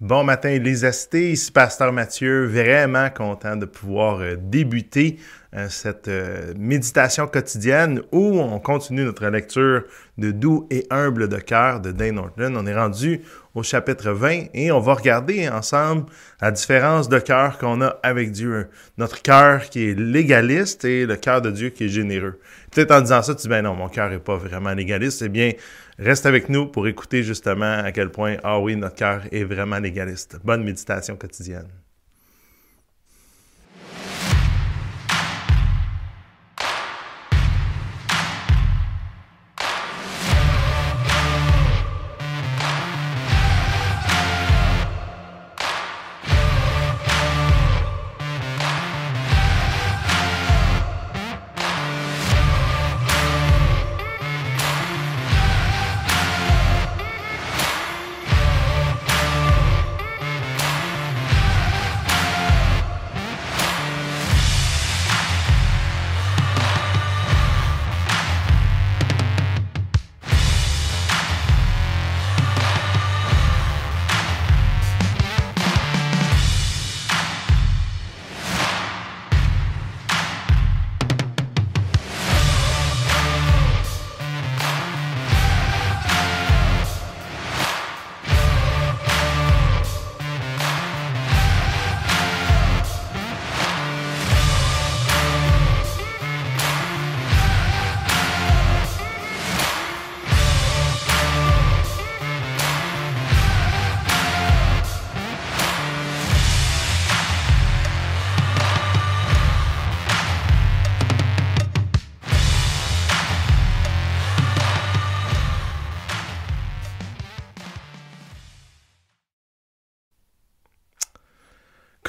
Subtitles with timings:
[0.00, 5.18] Bon matin les astés, ici Pasteur Mathieu, vraiment content de pouvoir euh, débuter
[5.68, 9.82] cette euh, méditation quotidienne où on continue notre lecture
[10.16, 12.54] de Doux et humble de cœur de Dane Norton.
[12.56, 13.22] On est rendu
[13.54, 16.06] au chapitre 20 et on va regarder ensemble
[16.40, 18.68] la différence de cœur qu'on a avec Dieu.
[18.96, 22.38] Notre cœur qui est légaliste et le cœur de Dieu qui est généreux.
[22.70, 25.22] Peut-être en disant ça, tu dis, ben non, mon cœur est pas vraiment légaliste.
[25.22, 25.52] Eh bien,
[26.00, 29.78] Reste avec nous pour écouter justement à quel point, ah oui, notre cœur est vraiment
[29.78, 30.38] légaliste.
[30.42, 31.68] Bonne méditation quotidienne.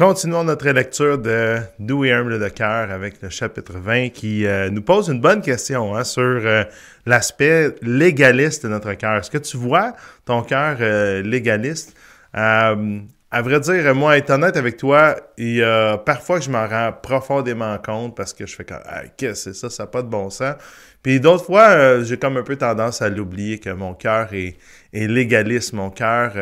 [0.01, 4.71] Continuons notre lecture de Doux et humble de cœur avec le chapitre 20 qui euh,
[4.71, 6.63] nous pose une bonne question hein, sur euh,
[7.05, 9.17] l'aspect légaliste de notre cœur.
[9.17, 9.93] Est-ce que tu vois
[10.25, 11.95] ton cœur euh, légaliste?
[12.33, 16.67] à vrai dire, moi, être honnête avec toi, il y a parfois que je m'en
[16.67, 18.79] rends profondément compte parce que je fais comme
[19.17, 20.55] qu'est-ce que c'est ça, ça n'a pas de bon sens.
[21.03, 24.57] Puis d'autres fois, j'ai comme un peu tendance à l'oublier que mon cœur est
[24.93, 26.33] légaliste, mon cœur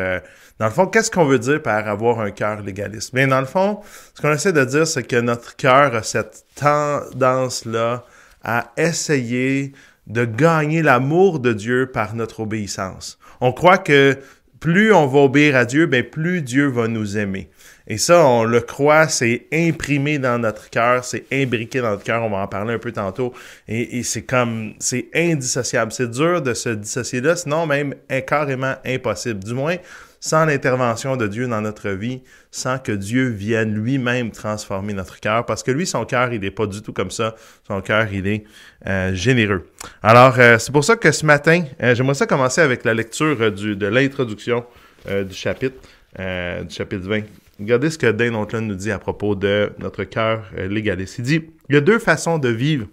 [0.60, 3.14] dans le fond, qu'est-ce qu'on veut dire par avoir un cœur légaliste?
[3.14, 3.80] Bien, dans le fond,
[4.14, 8.04] ce qu'on essaie de dire, c'est que notre cœur a cette tendance-là
[8.44, 9.72] à essayer
[10.06, 13.18] de gagner l'amour de Dieu par notre obéissance.
[13.40, 14.18] On croit que
[14.60, 17.48] plus on va obéir à Dieu, bien plus Dieu va nous aimer.
[17.86, 22.22] Et ça, on le croit, c'est imprimé dans notre cœur, c'est imbriqué dans notre cœur,
[22.22, 23.32] on va en parler un peu tantôt.
[23.66, 25.90] Et, c'est comme, c'est indissociable.
[25.90, 27.94] C'est dur de se dissocier là, sinon même
[28.26, 29.42] carrément impossible.
[29.42, 29.76] Du moins,
[30.20, 35.46] sans l'intervention de Dieu dans notre vie, sans que Dieu vienne lui-même transformer notre cœur,
[35.46, 37.34] parce que lui, son cœur, il n'est pas du tout comme ça.
[37.66, 38.44] Son cœur, il est
[38.86, 39.66] euh, généreux.
[40.02, 43.50] Alors, euh, c'est pour ça que ce matin, euh, j'aimerais ça commencer avec la lecture
[43.50, 44.64] de l'introduction
[45.08, 45.76] du chapitre,
[46.18, 47.22] du chapitre 20.
[47.58, 51.18] Regardez ce que Dane Ontlund nous dit à propos de notre cœur légaliste.
[51.18, 52.86] Il dit, il y a deux façons de vivre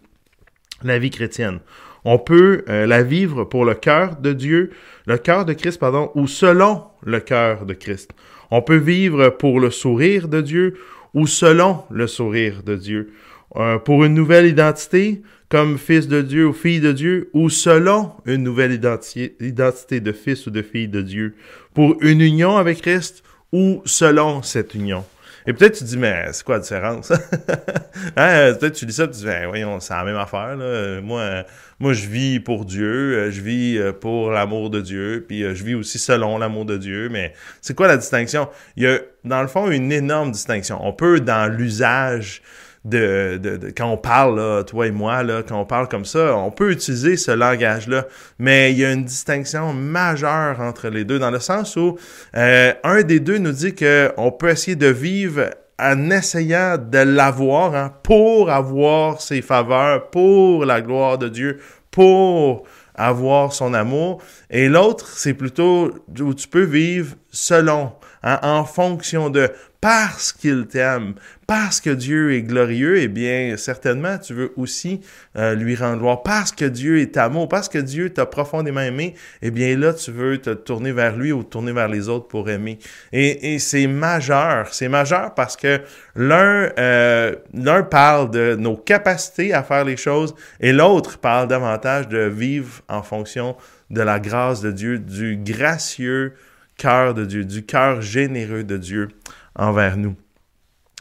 [0.84, 1.60] la vie chrétienne.
[2.10, 4.72] On peut la vivre pour le cœur de Dieu
[5.08, 8.12] le cœur de Christ, pardon, ou selon le cœur de Christ.
[8.52, 10.78] On peut vivre pour le sourire de Dieu
[11.14, 13.14] ou selon le sourire de Dieu.
[13.56, 18.12] Euh, pour une nouvelle identité, comme fils de Dieu ou fille de Dieu, ou selon
[18.26, 21.36] une nouvelle identité de fils ou de fille de Dieu.
[21.74, 25.06] Pour une union avec Christ ou selon cette union.
[25.48, 27.12] Et peut-être tu dis, mais c'est quoi la différence?
[28.18, 28.54] hein?
[28.60, 30.58] Peut-être tu dis ça, tu dis, ben, voyons, c'est la même affaire.
[30.58, 31.00] Là.
[31.02, 31.46] Moi,
[31.80, 35.54] moi, je vis pour Dieu, euh, je vis euh, pour l'amour de Dieu, puis euh,
[35.54, 37.08] je vis aussi selon l'amour de Dieu.
[37.10, 38.50] Mais c'est quoi la distinction?
[38.76, 40.80] Il y a, dans le fond, une énorme distinction.
[40.82, 42.42] On peut, dans l'usage
[42.88, 47.18] de, quand on parle, toi et moi, quand on parle comme ça, on peut utiliser
[47.18, 48.06] ce langage-là,
[48.40, 51.98] mais il y a une distinction majeure entre les deux, dans le sens où
[52.36, 55.50] euh, un des deux nous dit qu'on peut essayer de vivre
[55.80, 61.60] en essayant de l'avoir hein, pour avoir ses faveurs, pour la gloire de Dieu,
[61.92, 64.22] pour avoir son amour.
[64.50, 67.92] Et l'autre, c'est plutôt où tu peux vivre selon,
[68.24, 71.14] hein, en fonction de parce qu'il t'aime,
[71.46, 75.02] parce que Dieu est glorieux, eh bien, certainement, tu veux aussi
[75.38, 76.24] euh, lui rendre gloire.
[76.24, 80.12] Parce que Dieu est amour, parce que Dieu t'a profondément aimé, eh bien, là, tu
[80.12, 82.80] veux te tourner vers lui ou tourner vers les autres pour aimer.
[83.14, 84.74] Et, et c'est majeur.
[84.74, 85.80] C'est majeur parce que
[86.16, 92.08] l'un, euh, l'un parle de nos capacités à faire les choses et l'autre parle davantage
[92.08, 93.56] de vivre en fonction
[93.90, 96.34] de la grâce de Dieu, du gracieux
[96.78, 99.10] cœur de Dieu, du cœur généreux de Dieu
[99.58, 100.16] envers nous.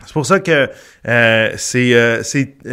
[0.04, 0.68] C'est pour ça que
[1.08, 2.22] euh, c'est, euh,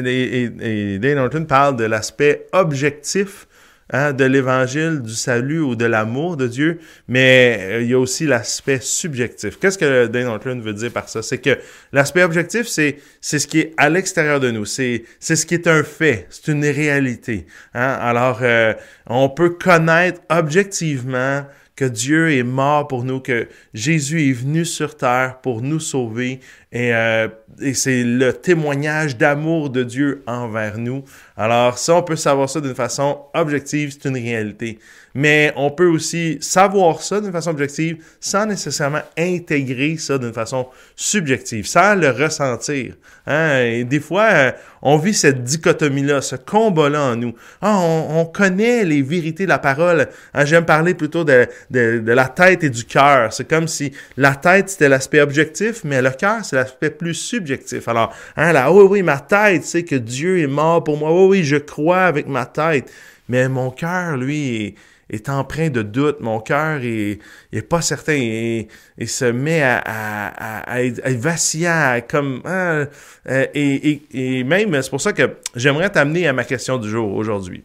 [0.06, 3.48] et, parle de l'aspect objectif
[3.92, 8.00] hein, de l'évangile, du salut ou de l'amour de Dieu, mais euh, il y a
[8.00, 9.58] aussi l'aspect subjectif.
[9.58, 11.22] Qu'est-ce que Dane Norton veut dire par ça?
[11.22, 11.58] C'est que
[11.94, 15.54] l'aspect objectif, c'est, c'est ce qui est à l'extérieur de nous, c'est, c'est ce qui
[15.54, 17.48] est un fait, c'est une réalité.
[17.74, 17.98] Hein?
[18.02, 18.74] Alors, euh,
[19.08, 21.46] on peut connaître objectivement
[21.76, 26.40] que Dieu est mort pour nous, que Jésus est venu sur terre pour nous sauver.
[26.74, 27.28] Et, euh,
[27.62, 31.04] et c'est le témoignage d'amour de Dieu envers nous.
[31.38, 34.80] Alors ça, on peut savoir ça d'une façon objective, c'est une réalité
[35.16, 40.68] mais on peut aussi savoir ça d'une façon objective sans nécessairement intégrer ça d'une façon
[40.96, 42.96] subjective, sans le ressentir.
[43.28, 43.62] Hein?
[43.62, 47.34] Et des fois, euh, on vit cette dichotomie-là, ce combat-là en nous.
[47.62, 50.08] Ah, on, connaît les vérités de la parole.
[50.34, 50.46] Hein?
[50.46, 53.32] J'aime parler plutôt de, de, de, la tête et du cœur.
[53.32, 56.56] C'est comme si la tête, c'était l'aspect objectif, mais le cœur, c'est
[56.98, 57.88] plus subjectif.
[57.88, 61.12] Alors, hein, là, oui, oui, ma tête, c'est que Dieu est mort pour moi.
[61.12, 62.92] Oui, oui, je crois avec ma tête.
[63.30, 64.76] Mais mon cœur, lui,
[65.10, 67.20] est empreint de doute, mon cœur est,
[67.52, 68.68] est pas certain et,
[69.06, 72.88] se met à, à, à, être vacillant, comme hein,
[73.30, 77.14] euh, et, et, même c'est pour ça que j'aimerais t'amener à ma question du jour
[77.14, 77.64] aujourd'hui.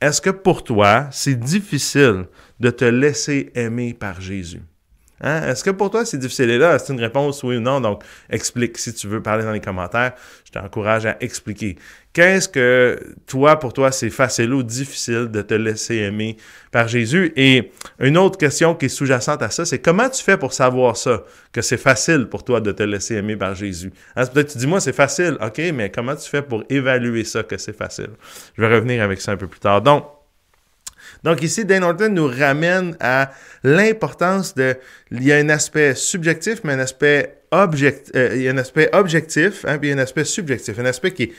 [0.00, 2.26] Est-ce que pour toi c'est difficile
[2.60, 4.62] de te laisser aimer par Jésus?
[5.20, 5.48] Hein?
[5.48, 6.50] Est-ce que pour toi c'est difficile?
[6.50, 9.52] Et là, c'est une réponse oui ou non, donc explique si tu veux parler dans
[9.52, 10.12] les commentaires.
[10.44, 11.76] Je t'encourage à expliquer.
[12.12, 16.38] Qu'est-ce que toi, pour toi, c'est facile ou difficile de te laisser aimer
[16.70, 17.32] par Jésus?
[17.36, 20.96] Et une autre question qui est sous-jacente à ça, c'est comment tu fais pour savoir
[20.96, 23.92] ça, que c'est facile pour toi de te laisser aimer par Jésus?
[24.14, 25.36] Hein, peut-être tu dis, moi, c'est facile.
[25.42, 28.10] OK, mais comment tu fais pour évaluer ça, que c'est facile?
[28.56, 29.82] Je vais revenir avec ça un peu plus tard.
[29.82, 30.06] Donc,
[31.22, 33.32] donc ici, Dan Norton nous ramène à
[33.64, 34.76] l'importance de...
[35.10, 38.58] Il y a un aspect subjectif, mais un aspect, object, euh, il y a un
[38.58, 41.32] aspect objectif, hein, puis un aspect subjectif, un aspect qui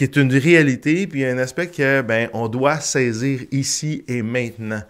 [0.00, 4.82] est une réalité, puis un aspect que ben on doit saisir ici et maintenant.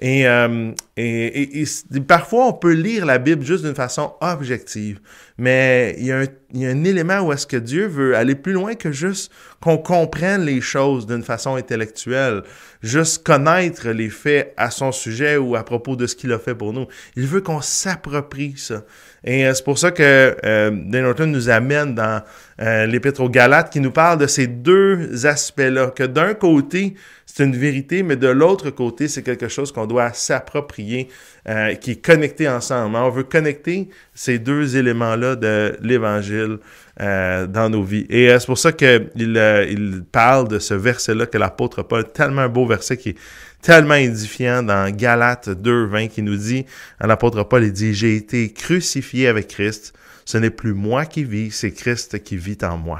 [0.00, 5.00] Et, euh, et, et, parfois, on peut lire la Bible juste d'une façon objective,
[5.38, 8.16] mais il y, a un, il y a un élément où est-ce que Dieu veut
[8.16, 12.42] aller plus loin que juste qu'on comprenne les choses d'une façon intellectuelle,
[12.80, 16.54] juste connaître les faits à son sujet ou à propos de ce qu'il a fait
[16.54, 16.86] pour nous.
[17.16, 18.84] Il veut qu'on s'approprie ça.
[19.24, 22.22] Et euh, c'est pour ça que euh, Norton nous amène dans
[22.60, 26.94] euh, l'Épître aux Galates qui nous parle de ces deux aspects-là, que d'un côté,
[27.38, 31.06] c'est une vérité, mais de l'autre côté, c'est quelque chose qu'on doit s'approprier,
[31.48, 32.96] euh, qui est connecté ensemble.
[32.96, 36.58] On veut connecter ces deux éléments-là de l'Évangile
[37.00, 38.06] euh, dans nos vies.
[38.10, 42.66] Et c'est pour ça qu'il il parle de ce verset-là que l'apôtre Paul, tellement beau
[42.66, 43.18] verset qui est
[43.62, 46.66] tellement édifiant dans Galates 2, 20 qui nous dit,
[47.00, 49.94] l'apôtre Paul, il dit, j'ai été crucifié avec Christ.
[50.24, 52.98] Ce n'est plus moi qui vis, c'est Christ qui vit en moi.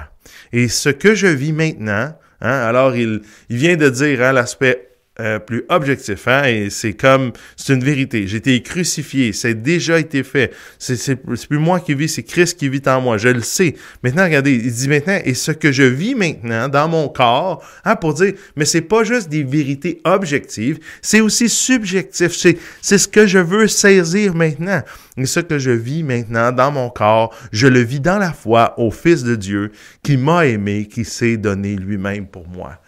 [0.53, 4.88] Et ce que je vis maintenant, hein, alors il, il vient de dire hein, l'aspect
[5.21, 8.29] euh, plus objectif, hein, et c'est comme, c'est une vérité.
[8.29, 10.53] J'ai été crucifié, c'est déjà été fait.
[10.79, 13.19] C'est, c'est, plus moi qui vis, c'est Christ qui vit en moi.
[13.19, 13.75] Je le sais.
[14.05, 17.97] Maintenant, regardez, il dit maintenant, et ce que je vis maintenant dans mon corps, hein,
[17.97, 22.33] pour dire, mais c'est pas juste des vérités objectives, c'est aussi subjectif.
[22.33, 24.83] C'est, c'est ce que je veux saisir maintenant.
[25.17, 28.75] Et ce que je vis maintenant dans mon corps, je le vis dans la foi
[28.79, 29.73] au Fils de Dieu
[30.05, 32.79] qui m'a aimé, qui s'est donné lui-même pour moi.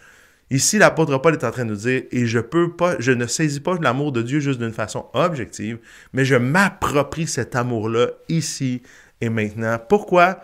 [0.51, 3.25] Ici, l'apôtre Paul est en train de nous dire, et je peux pas, je ne
[3.25, 5.79] saisis pas l'amour de Dieu juste d'une façon objective,
[6.11, 8.81] mais je m'approprie cet amour-là ici
[9.21, 9.79] et maintenant.
[9.87, 10.41] Pourquoi?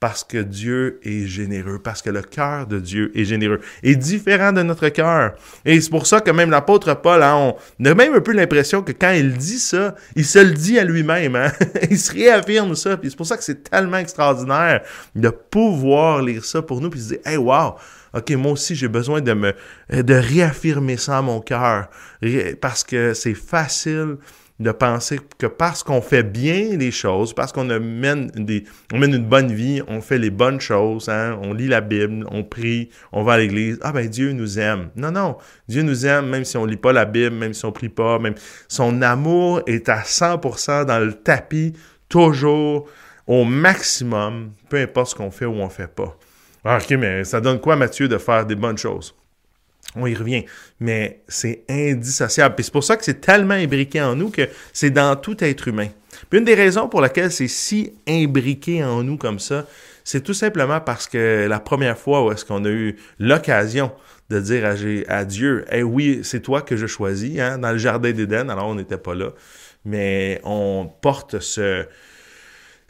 [0.00, 4.52] Parce que Dieu est généreux, parce que le cœur de Dieu est généreux, est différent
[4.52, 5.34] de notre cœur.
[5.66, 8.80] Et c'est pour ça que même l'apôtre Paul, hein, on a même un peu l'impression
[8.80, 11.36] que quand il dit ça, il se le dit à lui-même.
[11.36, 11.52] Hein?
[11.90, 12.96] il se réaffirme ça.
[12.96, 14.80] Puis c'est pour ça que c'est tellement extraordinaire
[15.14, 17.74] de pouvoir lire ça pour nous, puis se dire, hey, wow!
[18.14, 19.54] OK, moi aussi, j'ai besoin de me,
[19.90, 21.88] de réaffirmer ça à mon cœur.
[22.60, 24.16] Parce que c'est facile
[24.60, 29.14] de penser que parce qu'on fait bien les choses, parce qu'on mène, des, on mène
[29.14, 32.90] une bonne vie, on fait les bonnes choses, hein, on lit la Bible, on prie,
[33.10, 34.90] on va à l'église, ah ben Dieu nous aime.
[34.96, 37.72] Non, non, Dieu nous aime même si on lit pas la Bible, même si on
[37.72, 38.34] prie pas, même
[38.68, 41.72] son amour est à 100% dans le tapis,
[42.10, 42.86] toujours
[43.26, 46.18] au maximum, peu importe ce qu'on fait ou on fait pas.
[46.64, 49.14] Ah, OK, mais ça donne quoi, Mathieu, de faire des bonnes choses?
[49.96, 50.44] On y revient.
[50.78, 52.54] Mais c'est indissociable.
[52.54, 55.68] Puis c'est pour ça que c'est tellement imbriqué en nous que c'est dans tout être
[55.68, 55.88] humain.
[56.28, 59.66] Puis une des raisons pour laquelle c'est si imbriqué en nous comme ça,
[60.04, 63.92] c'est tout simplement parce que la première fois où est-ce qu'on a eu l'occasion
[64.28, 64.64] de dire
[65.08, 68.68] à, Dieu, eh oui, c'est toi que je choisis, hein, dans le jardin d'Éden, alors
[68.68, 69.30] on n'était pas là.
[69.84, 71.84] mais on porte ce,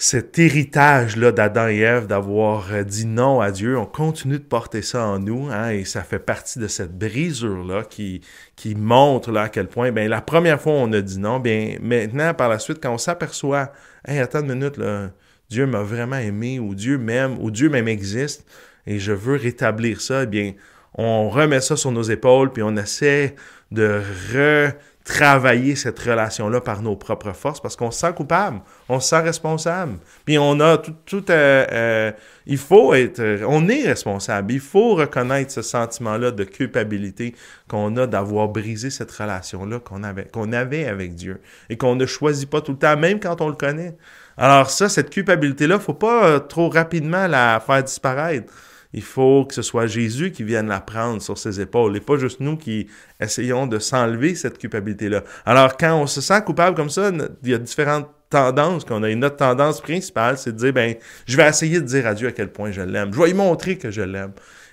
[0.02, 4.80] cet héritage-là d'Adam et Ève d'avoir euh, dit non à Dieu, on continue de porter
[4.80, 8.22] ça en nous, hein, et ça fait partie de cette brisure-là qui,
[8.56, 11.76] qui montre là, à quel point, ben, la première fois on a dit non, bien,
[11.82, 13.72] maintenant, par la suite, quand on s'aperçoit,
[14.08, 15.10] hey, attends une minute, là,
[15.50, 18.46] Dieu m'a vraiment aimé, ou Dieu m'aime, ou Dieu même existe,
[18.86, 20.54] et je veux rétablir ça, eh bien,
[20.94, 23.34] on remet ça sur nos épaules, puis on essaie
[23.70, 24.00] de
[24.32, 24.72] re
[25.10, 29.20] travailler cette relation-là par nos propres forces parce qu'on se sent coupable, on se sent
[29.20, 29.98] responsable.
[30.24, 32.12] Puis on a tout, tout euh, euh,
[32.46, 34.52] il faut être, on est responsable.
[34.52, 37.34] Il faut reconnaître ce sentiment-là de culpabilité
[37.68, 42.06] qu'on a d'avoir brisé cette relation-là qu'on avait, qu'on avait avec Dieu et qu'on ne
[42.06, 43.96] choisit pas tout le temps, même quand on le connaît.
[44.36, 48.52] Alors ça, cette culpabilité-là, faut pas euh, trop rapidement la faire disparaître.
[48.92, 52.16] Il faut que ce soit Jésus qui vienne la prendre sur ses épaules et pas
[52.16, 52.88] juste nous qui
[53.20, 55.22] essayons de s'enlever cette culpabilité-là.
[55.46, 57.10] Alors, quand on se sent coupable comme ça,
[57.42, 59.10] il y a différentes tendances qu'on a.
[59.10, 60.94] Une autre tendance principale, c'est de dire, ben,
[61.26, 63.12] je vais essayer de dire à Dieu à quel point je l'aime.
[63.12, 64.32] Je vais lui montrer que je l'aime.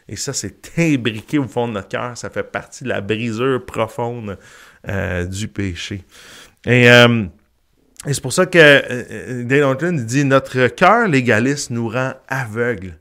[0.10, 2.18] Et ça, c'est imbriqué au fond de notre cœur.
[2.18, 4.38] Ça fait partie de la brisure profonde
[4.88, 6.04] euh, du péché.
[6.66, 7.26] Et, euh,
[8.06, 12.98] et c'est pour ça que euh, Dale dit, notre cœur légaliste nous rend aveugles.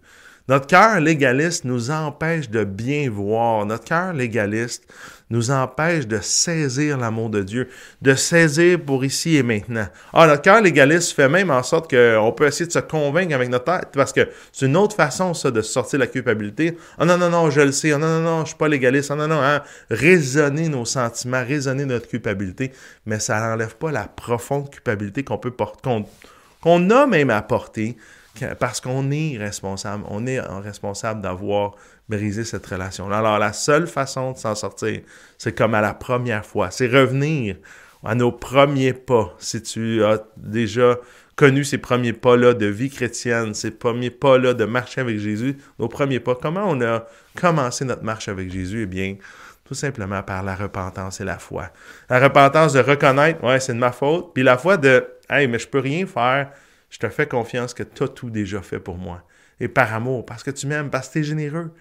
[0.48, 3.66] Notre cœur légaliste nous empêche de bien voir.
[3.66, 4.84] Notre cœur légaliste
[5.28, 7.68] nous empêche de saisir l'amour de Dieu,
[8.00, 9.88] de saisir pour ici et maintenant.
[10.12, 13.48] Ah, notre cœur légaliste fait même en sorte qu'on peut essayer de se convaincre avec
[13.48, 16.78] notre tête, parce que c'est une autre façon, ça, de sortir la culpabilité.
[16.96, 17.90] Ah non, non, non, je le sais.
[17.90, 19.10] Ah non, non, non, je suis pas légaliste.
[19.10, 19.62] Ah non, non, hein.
[19.90, 22.70] raisonner nos sentiments, raisonner notre culpabilité,
[23.04, 26.04] mais ça n'enlève pas la profonde culpabilité qu'on peut porter,
[26.60, 27.96] qu'on a même à porter
[28.58, 31.72] parce qu'on est responsable, on est responsable d'avoir
[32.08, 33.18] brisé cette relation-là.
[33.18, 35.00] Alors, la seule façon de s'en sortir,
[35.38, 37.56] c'est comme à la première fois, c'est revenir
[38.04, 39.34] à nos premiers pas.
[39.38, 40.98] Si tu as déjà
[41.34, 45.88] connu ces premiers pas-là de vie chrétienne, ces premiers pas-là de marcher avec Jésus, nos
[45.88, 48.82] premiers pas, comment on a commencé notre marche avec Jésus?
[48.82, 49.16] Eh bien,
[49.64, 51.70] tout simplement par la repentance et la foi.
[52.08, 55.58] La repentance de reconnaître, ouais, c'est de ma faute, puis la foi de, hey, mais
[55.58, 56.50] je peux rien faire,
[56.90, 59.22] je te fais confiance que tu as tout déjà fait pour moi.
[59.60, 61.72] Et par amour, parce que tu m'aimes, parce que tu es généreux.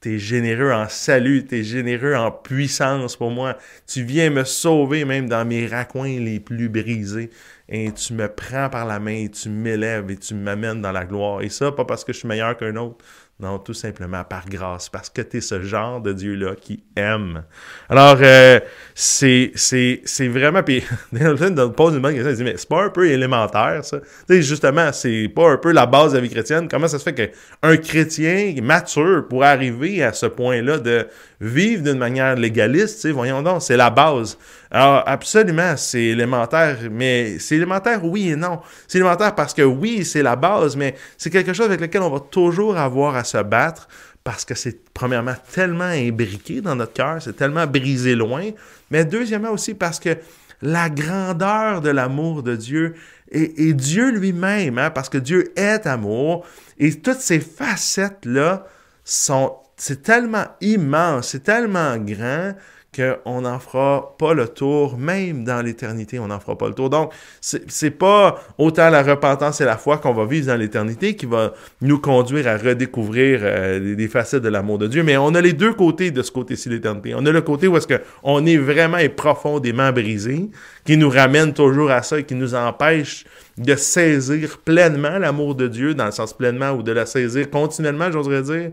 [0.00, 3.56] Tu es généreux en salut, tu es généreux en puissance pour moi.
[3.86, 7.30] Tu viens me sauver même dans mes raccoins les plus brisés.
[7.68, 11.06] Et tu me prends par la main et tu m'élèves et tu m'amènes dans la
[11.06, 11.40] gloire.
[11.40, 13.04] Et ça, pas parce que je suis meilleur qu'un autre,
[13.40, 17.42] non, tout simplement par grâce, parce que tu es ce genre de Dieu-là qui aime.
[17.88, 18.60] Alors, euh,
[18.94, 20.62] c'est, c'est, c'est vraiment...
[20.62, 23.98] Puis, Danielson pose une bonne question, il dit, mais c'est pas un peu élémentaire, ça?
[23.98, 26.68] Tu sais, justement, c'est pas un peu la base de la vie chrétienne.
[26.68, 31.08] Comment ça se fait qu'un chrétien mature pourrait arriver à ce point-là de
[31.44, 34.38] vivre d'une manière légaliste, voyons donc, c'est la base.
[34.70, 38.60] Alors, absolument, c'est élémentaire, mais c'est élémentaire oui et non.
[38.88, 42.10] C'est élémentaire parce que oui, c'est la base, mais c'est quelque chose avec lequel on
[42.10, 43.88] va toujours avoir à se battre
[44.24, 48.50] parce que c'est premièrement tellement imbriqué dans notre cœur, c'est tellement brisé loin,
[48.90, 50.16] mais deuxièmement aussi parce que
[50.62, 52.94] la grandeur de l'amour de Dieu
[53.30, 56.46] et, Dieu lui-même, hein, parce que Dieu est amour,
[56.78, 58.66] et toutes ces facettes-là
[59.04, 62.54] sont c'est tellement immense, c'est tellement grand
[62.94, 66.90] qu'on n'en fera pas le tour, même dans l'éternité, on n'en fera pas le tour.
[66.90, 71.26] Donc, c'est pas autant la repentance et la foi qu'on va vivre dans l'éternité qui
[71.26, 75.40] va nous conduire à redécouvrir euh, les, facettes de l'amour de Dieu, mais on a
[75.40, 77.14] les deux côtés de ce côté-ci de l'éternité.
[77.16, 80.48] On a le côté où est-ce qu'on est vraiment et profondément brisé,
[80.84, 83.24] qui nous ramène toujours à ça et qui nous empêche
[83.58, 88.10] de saisir pleinement l'amour de Dieu, dans le sens pleinement, ou de la saisir continuellement,
[88.12, 88.70] j'oserais dire,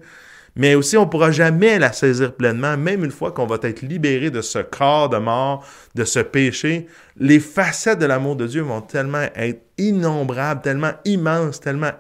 [0.56, 3.82] mais aussi on ne pourra jamais la saisir pleinement, même une fois qu'on va être
[3.82, 5.66] libéré de ce corps de mort,
[5.96, 6.88] de ce péché.
[7.18, 11.92] Les facettes de l'amour de Dieu vont tellement être innombrables, tellement immenses, tellement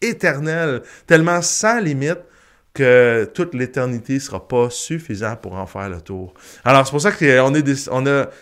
[0.00, 2.20] éternelles, tellement sans limite
[2.72, 6.34] que toute l'éternité ne sera pas suffisante pour en faire le tour.
[6.64, 7.52] Alors, c'est pour ça qu'on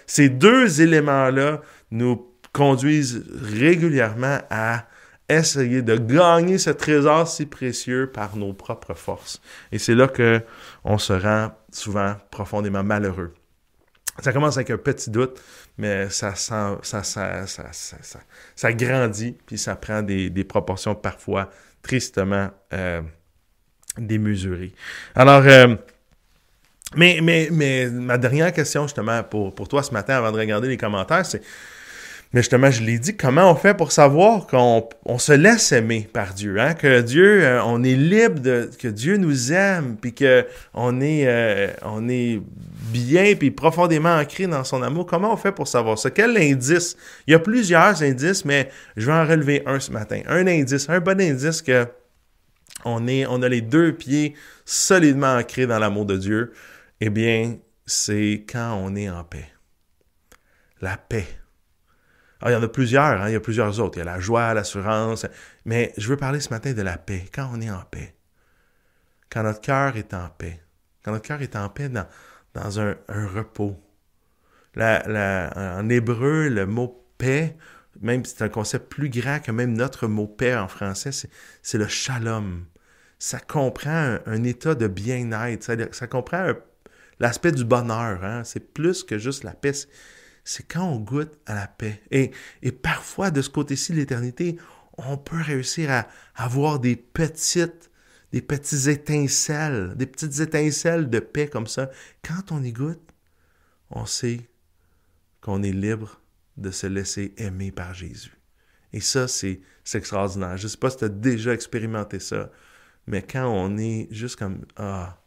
[0.06, 1.60] ces deux éléments-là
[1.90, 4.84] nous conduisent régulièrement à
[5.28, 9.40] essayer de gagner ce trésor si précieux par nos propres forces.
[9.72, 10.42] Et c'est là que
[10.84, 13.34] on se rend souvent profondément malheureux.
[14.20, 15.40] Ça commence avec un petit doute,
[15.76, 21.50] mais ça, ça, ça, ça, grandit, puis ça prend des, des proportions parfois
[21.82, 23.02] tristement euh,
[23.96, 24.72] démesurées.
[25.14, 25.76] Alors, euh,
[26.96, 30.68] mais, mais, mais ma dernière question justement pour, pour toi ce matin avant de regarder
[30.68, 31.42] les commentaires, c'est
[32.32, 36.06] Mais justement, je l'ai dit, comment on fait pour savoir qu'on on se laisse aimer
[36.12, 36.74] par Dieu, hein?
[36.74, 41.68] que Dieu, euh, on est libre, que Dieu nous aime, puis que on est, euh,
[42.10, 42.40] est
[42.92, 45.06] bien, puis profondément ancré dans son amour.
[45.06, 46.10] Comment on fait pour savoir ça?
[46.10, 46.96] Quel indice?
[47.26, 50.20] Il y a plusieurs indices, mais je vais en relever un ce matin.
[50.26, 51.86] Un indice, un bon indice que
[52.84, 54.34] on, est, on a les deux pieds
[54.66, 56.52] solidement ancrés dans l'amour de Dieu.
[57.00, 57.56] Eh bien,
[57.86, 59.48] c'est quand on est en paix.
[60.80, 61.26] La paix.
[62.46, 63.28] Il y en a plusieurs, hein?
[63.28, 63.96] il y a plusieurs autres.
[63.96, 65.26] Il y a la joie, l'assurance.
[65.64, 68.14] Mais je veux parler ce matin de la paix, quand on est en paix.
[69.30, 70.60] Quand notre cœur est en paix.
[71.04, 72.06] Quand notre cœur est en paix dans,
[72.54, 73.76] dans un, repos.
[74.76, 77.56] en hébreu, le mot paix,
[78.00, 81.10] même c'est un concept plus grand que même notre mot paix en français,
[81.62, 82.66] c'est le shalom.
[83.18, 86.52] Ça comprend un, état de bien-être, ça, ça, comprend
[87.18, 88.22] l'aspect du bonheur.
[88.22, 88.44] Hein?
[88.44, 89.72] C'est plus que juste la paix
[90.48, 92.00] c'est quand on goûte à la paix.
[92.10, 92.32] Et,
[92.72, 94.56] parfois, de ce côté-ci de l'éternité,
[94.96, 97.90] on peut réussir à avoir des petites,
[98.32, 101.90] des petits étincelles, des petites étincelles de paix comme ça.
[102.22, 103.12] Quand on y goûte,
[103.90, 104.48] on sait
[105.42, 106.18] qu'on est libre
[106.56, 108.32] de se laisser aimer par Jésus.
[108.94, 109.60] Et ça, c'est
[109.92, 110.56] extraordinaire.
[110.56, 112.50] Je ne sais pas si tu as déjà expérimenté ça,
[113.06, 115.22] mais quand on est juste comme Ah,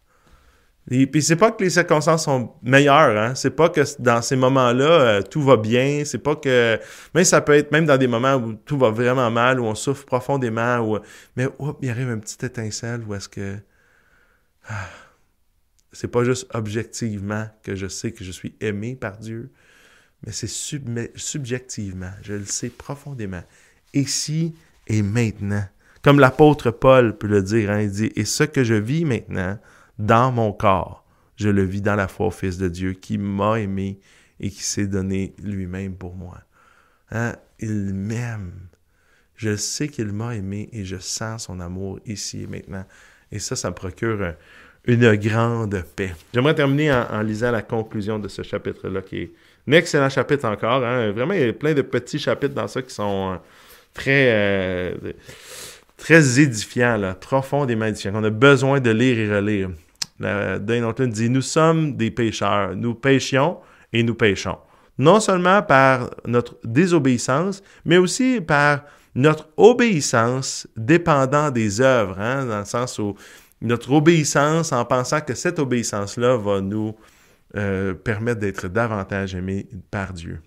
[0.89, 3.35] et puis c'est pas que les circonstances sont meilleures, hein.
[3.35, 6.03] C'est pas que dans ces moments-là euh, tout va bien.
[6.05, 6.79] C'est pas que
[7.13, 9.75] mais ça peut être même dans des moments où tout va vraiment mal, où on
[9.75, 10.99] souffre profondément, où
[11.35, 13.57] mais hop, il arrive un petit étincelle où est-ce que
[14.67, 14.89] ah,
[15.91, 19.51] c'est pas juste objectivement que je sais que je suis aimé par Dieu,
[20.25, 23.43] mais c'est subjectivement, je le sais profondément.
[23.93, 24.55] Ici
[24.87, 25.63] et maintenant,
[26.01, 29.59] comme l'apôtre Paul peut le dire, hein, il dit et ce que je vis maintenant
[29.97, 31.05] dans mon corps,
[31.35, 33.99] je le vis dans la foi au Fils de Dieu qui m'a aimé
[34.39, 36.39] et qui s'est donné lui-même pour moi.
[37.11, 37.35] Hein?
[37.59, 38.53] Il m'aime.
[39.35, 42.85] Je sais qu'il m'a aimé et je sens son amour ici et maintenant.
[43.31, 44.33] Et ça, ça me procure
[44.85, 46.13] une grande paix.
[46.33, 49.31] J'aimerais terminer en, lisant la conclusion de ce chapitre-là, qui est
[49.67, 50.83] un excellent chapitre encore.
[50.83, 51.11] Hein?
[51.11, 53.37] Vraiment, il y a plein de petits chapitres dans ça qui sont euh,
[53.93, 54.31] très...
[54.31, 55.13] Euh,
[55.97, 59.69] très édifiants, là, profondément édifiants, qu'on a besoin de lire et relire.
[60.21, 62.75] Dane Norton dit Nous sommes des pécheurs.
[62.75, 63.57] Nous péchions
[63.91, 64.57] et nous péchons.
[64.97, 68.83] Non seulement par notre désobéissance, mais aussi par
[69.15, 73.15] notre obéissance dépendant des œuvres, hein, dans le sens où
[73.61, 76.95] notre obéissance en pensant que cette obéissance-là va nous
[77.55, 80.39] euh, permettre d'être davantage aimés par Dieu.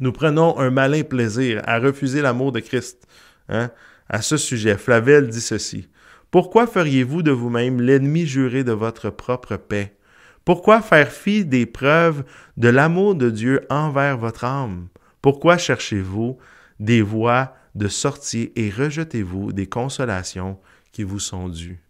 [0.00, 3.06] Nous prenons un malin plaisir à refuser l'amour de Christ.
[3.48, 3.70] Hein.
[4.08, 5.88] À ce sujet, Flavel dit ceci.
[6.30, 9.96] Pourquoi feriez-vous de vous-même l'ennemi juré de votre propre paix?
[10.44, 12.24] Pourquoi faire fi des preuves
[12.56, 14.88] de l'amour de Dieu envers votre âme?
[15.22, 16.36] Pourquoi cherchez-vous
[16.78, 20.58] des voies de sortie et rejetez-vous des consolations
[20.92, 21.80] qui vous sont dues?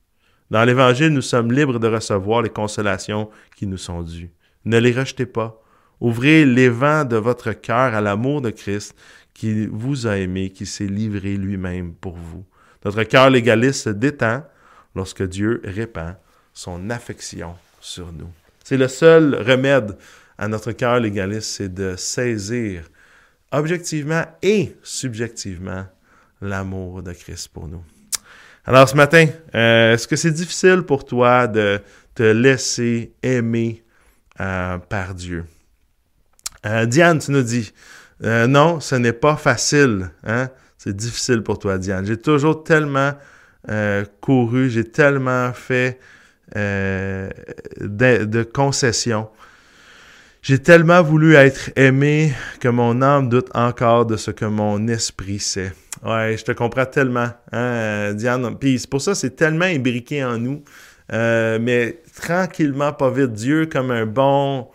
[0.50, 4.30] Dans l'Évangile, nous sommes libres de recevoir les consolations qui nous sont dues.
[4.64, 5.60] Ne les rejetez pas.
[6.00, 8.94] Ouvrez les vents de votre cœur à l'amour de Christ
[9.34, 12.44] qui vous a aimé, qui s'est livré lui-même pour vous.
[12.86, 14.44] Notre cœur légaliste se détend
[14.94, 16.14] lorsque Dieu répand
[16.54, 18.30] son affection sur nous.
[18.62, 19.96] C'est le seul remède
[20.38, 22.84] à notre cœur légaliste, c'est de saisir
[23.50, 25.84] objectivement et subjectivement
[26.40, 27.82] l'amour de Christ pour nous.
[28.64, 31.80] Alors ce matin, euh, est-ce que c'est difficile pour toi de
[32.14, 33.82] te laisser aimer
[34.38, 35.44] euh, par Dieu?
[36.64, 37.72] Euh, Diane, tu nous dis,
[38.20, 40.08] non, ce n'est pas facile.
[40.22, 40.50] Hein?
[40.86, 42.06] C'est difficile pour toi, Diane.
[42.06, 43.10] J'ai toujours tellement
[43.68, 45.98] euh, couru, j'ai tellement fait
[46.54, 47.28] euh,
[47.80, 49.28] de, concessions.
[50.42, 55.40] J'ai tellement voulu être aimé que mon âme doute encore de ce que mon esprit
[55.40, 55.72] sait.
[56.04, 58.56] Ouais, je te comprends tellement, hein, Diane.
[58.56, 60.62] Puis c'est pour ça c'est tellement imbriqué en nous.
[61.12, 64.68] Euh, mais tranquillement, pas vite, Dieu, comme un bon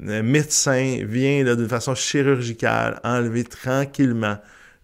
[0.00, 4.38] médecin, vient d'une façon chirurgicale enlever tranquillement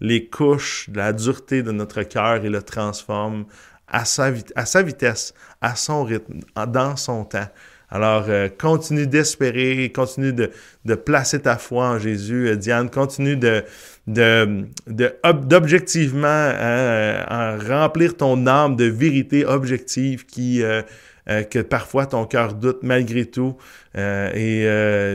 [0.04, 3.46] les couches de la dureté de notre cœur et le transforme
[3.88, 7.48] à sa, à sa vitesse, à son rythme, dans son temps.
[7.90, 10.50] Alors, euh, continue d'espérer, continue de,
[10.84, 12.48] de, placer ta foi en Jésus.
[12.48, 13.62] Euh, Diane, continue de,
[14.06, 20.82] de, d'objectivement hein, remplir ton âme de vérité objective qui, euh,
[21.26, 23.56] que parfois ton cœur doute malgré tout.
[23.94, 24.66] et,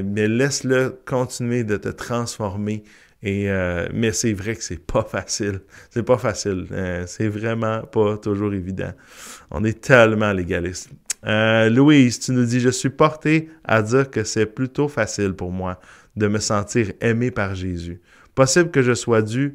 [0.06, 2.84] mais laisse-le continuer de te transformer
[3.22, 5.62] et, euh, mais c'est vrai que c'est pas facile.
[5.90, 6.68] C'est pas facile.
[6.72, 8.94] Euh, c'est vraiment pas toujours évident.
[9.52, 10.90] On est tellement légaliste.
[11.26, 15.52] Euh, Louise, tu nous dis, je suis porté à dire que c'est plutôt facile pour
[15.52, 15.80] moi
[16.16, 18.00] de me sentir aimé par Jésus.
[18.36, 19.54] Possible que je sois dû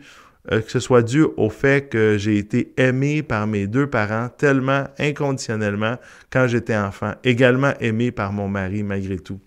[0.52, 4.28] euh, que ce soit dû au fait que j'ai été aimé par mes deux parents
[4.28, 5.96] tellement inconditionnellement
[6.28, 9.40] quand j'étais enfant, également aimé par mon mari malgré tout.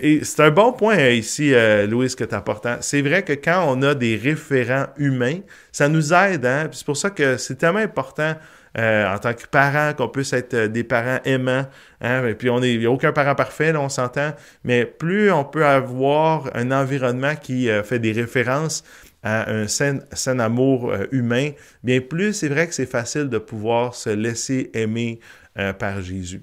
[0.00, 2.66] Et c'est un bon point euh, ici, euh, Louis, que tu apportes.
[2.80, 5.40] C'est vrai que quand on a des référents humains,
[5.72, 6.46] ça nous aide.
[6.46, 6.68] Hein?
[6.72, 8.34] C'est pour ça que c'est tellement important
[8.76, 11.66] en tant que parent qu'on puisse être des parents aimants.
[12.00, 12.24] Hein?
[12.28, 14.32] Et puis, on n'est aucun parent parfait, là, on s'entend.
[14.62, 18.84] Mais plus on peut avoir un environnement qui fait des références
[19.22, 19.98] à un sain,
[20.38, 21.50] amour euh, humain,
[21.82, 25.20] bien plus c'est vrai que c'est facile de pouvoir se laisser aimer
[25.58, 26.42] euh, par Jésus.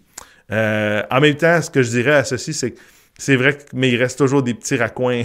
[0.52, 2.80] Euh, en même temps, ce que je dirais à ceci, c'est que
[3.18, 5.24] c'est vrai, mais il reste toujours des petits raccoins.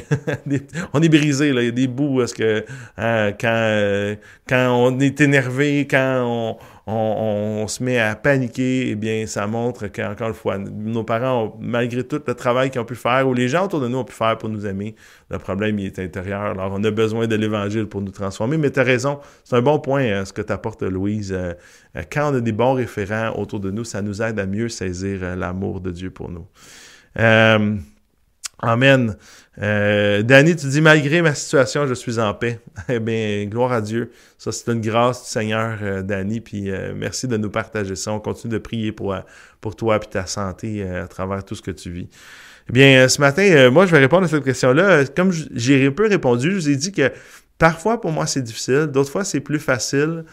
[0.93, 1.63] on est brisé, là.
[1.63, 2.65] Il y a des bouts parce que
[2.97, 4.17] hein, quand,
[4.49, 6.57] quand on est énervé, quand on,
[6.93, 12.05] on, se met à paniquer, eh bien, ça montre qu'encore une fois, nos parents, malgré
[12.05, 14.15] tout le travail qu'ils ont pu faire, ou les gens autour de nous ont pu
[14.15, 14.95] faire pour nous aimer,
[15.29, 16.43] le problème, il est intérieur.
[16.43, 18.57] Alors, on a besoin de l'Évangile pour nous transformer.
[18.57, 21.33] Mais tu as raison, c'est un bon point, hein, ce que t'apportes, Louise.
[21.33, 21.55] Euh,
[21.97, 24.69] euh, quand on a des bons référents autour de nous, ça nous aide à mieux
[24.69, 26.47] saisir euh, l'amour de Dieu pour nous.
[27.15, 27.85] Amen.
[29.63, 32.61] Euh, Danny, tu dis, malgré ma situation, je suis en paix.
[32.89, 34.11] eh bien, gloire à Dieu.
[34.39, 36.41] Ça, c'est une grâce du Seigneur, euh, Danny.
[36.41, 38.13] Puis euh, merci de nous partager ça.
[38.13, 39.21] On continue de prier pour, euh,
[39.61, 42.09] pour toi et ta santé à travers tout ce que tu vis.
[42.69, 45.05] Eh bien, ce matin, moi, je vais répondre à cette question-là.
[45.07, 47.11] Comme j'ai un peu répondu, je vous ai dit que
[47.59, 48.87] parfois, pour moi, c'est difficile.
[48.87, 50.25] D'autres fois, c'est plus facile.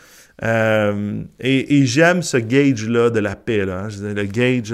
[0.44, 3.66] Euh, et, j'aime ce gauge-là de la paix.
[3.66, 4.14] Là, hein.
[4.14, 4.74] le gauge,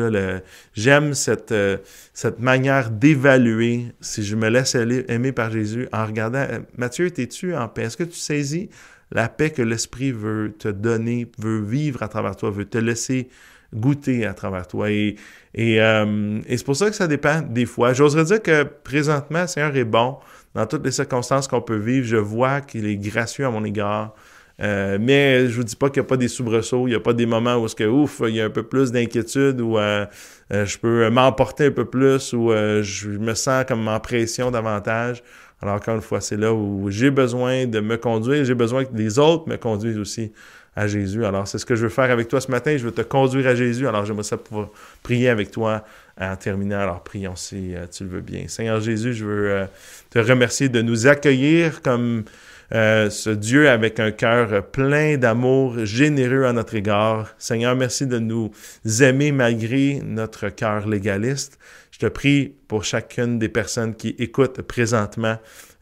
[0.74, 1.78] j'aime cette, euh,
[2.14, 7.56] cette manière d'évaluer si je me laisse aimer par Jésus en regardant, euh, Mathieu, es-tu
[7.56, 7.84] en paix?
[7.84, 8.70] Est-ce que tu saisis
[9.12, 13.30] la paix que l'Esprit veut te donner, veut vivre à travers toi, veut te laisser
[13.74, 14.92] goûter à travers toi?
[14.92, 15.16] Et,
[15.54, 17.94] et, et c'est pour ça que ça dépend des fois.
[17.94, 20.18] J'oserais dire que présentement, Seigneur est bon.
[20.56, 24.16] Dans toutes les circonstances qu'on peut vivre, je vois qu'il est gracieux à mon égard.
[24.62, 27.00] Euh, mais je vous dis pas qu'il n'y a pas des soubresauts, il n'y a
[27.00, 30.06] pas des moments où que ouf, il y a un peu plus d'inquiétude ou euh,
[30.54, 35.24] euh, je peux m'emporter un peu plus ou je me sens comme en pression davantage.
[35.62, 38.96] Alors encore une fois, c'est là où j'ai besoin de me conduire, j'ai besoin que
[38.96, 40.32] les autres me conduisent aussi
[40.76, 41.26] à Jésus.
[41.26, 43.48] Alors c'est ce que je veux faire avec toi ce matin, je veux te conduire
[43.48, 43.88] à Jésus.
[43.88, 44.70] Alors j'aimerais ça pouvoir
[45.02, 45.84] prier avec toi
[46.20, 46.80] en terminant.
[46.80, 48.48] Alors prions si tu le veux bien.
[48.50, 49.68] Seigneur Jésus, je veux
[50.12, 52.26] te remercier de nous accueillir comme
[52.74, 57.36] euh, ce Dieu avec un cœur plein d'amour, généreux à notre égard.
[57.38, 58.52] Seigneur, merci de nous
[59.00, 61.60] aimer malgré notre cœur légaliste.
[61.92, 65.38] Je te prie pour chacune des personnes qui écoutent présentement,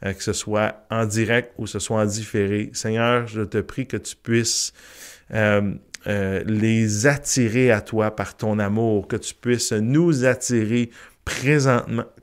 [0.05, 2.69] euh, que ce soit en direct ou ce soit en différé.
[2.73, 4.73] Seigneur, je te prie que tu puisses
[5.33, 10.89] euh, les attirer à toi par ton amour, que tu puisses nous attirer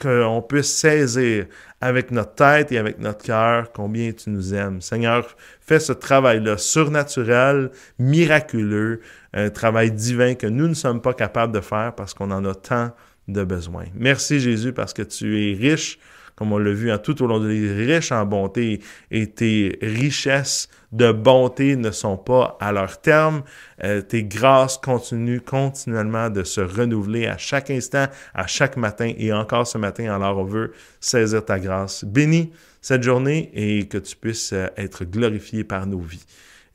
[0.00, 1.46] qu'on puisse saisir
[1.80, 4.80] avec notre tête et avec notre cœur combien tu nous aimes.
[4.80, 9.00] Seigneur, fais ce travail-là surnaturel, miraculeux,
[9.32, 12.54] un travail divin que nous ne sommes pas capables de faire parce qu'on en a
[12.54, 12.92] tant
[13.28, 13.84] de besoin.
[13.94, 15.98] Merci Jésus parce que tu es riche
[16.38, 19.76] comme on l'a vu hein, tout au long de l'année, riche en bonté, et tes
[19.82, 23.42] richesses de bonté ne sont pas à leur terme.
[23.82, 29.32] Euh, tes grâces continuent continuellement de se renouveler à chaque instant, à chaque matin, et
[29.32, 32.04] encore ce matin, alors on veut saisir ta grâce.
[32.04, 36.24] Bénis cette journée et que tu puisses euh, être glorifié par nos vies,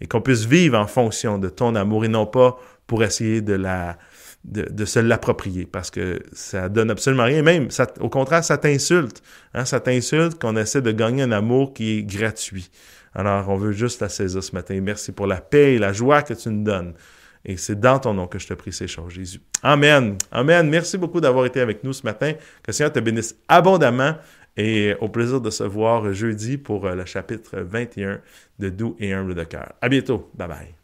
[0.02, 3.54] et qu'on puisse vivre en fonction de ton amour et non pas pour essayer de
[3.54, 3.98] la
[4.46, 7.42] de, se l'approprier parce que ça donne absolument rien.
[7.42, 9.22] Même, ça, au contraire, ça t'insulte.
[9.54, 12.70] Hein, ça t'insulte qu'on essaie de gagner un amour qui est gratuit.
[13.16, 14.80] Alors, on veut juste la saisir ce matin.
[14.82, 16.94] Merci pour la paix et la joie que tu nous donnes.
[17.46, 19.42] Et c'est dans ton nom que je te prie ces choses, Jésus.
[19.62, 20.18] Amen.
[20.32, 20.70] Amen.
[20.70, 22.34] Merci beaucoup d'avoir été avec nous ce matin.
[22.34, 24.16] Que le Seigneur te bénisse abondamment
[24.56, 28.22] et au plaisir de se voir jeudi pour euh, le chapitre 21
[28.60, 29.74] de Doux et humble de cœur.
[29.82, 30.30] À bientôt.
[30.36, 30.83] Bye bye.